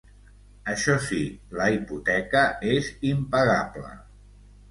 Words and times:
Això 0.71 0.95
sí, 1.09 1.19
la 1.59 1.67
hipoteca 1.75 2.43
és 2.77 2.89
impagable. 3.13 3.93